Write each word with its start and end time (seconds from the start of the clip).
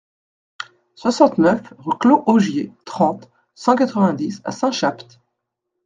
soixante-neuf 0.95 1.75
rue 1.77 1.95
Claux 1.99 2.23
Augier, 2.25 2.73
trente, 2.85 3.29
cent 3.53 3.75
quatre-vingt-dix 3.75 4.41
à 4.43 4.51
Saint-Chaptes 4.51 5.21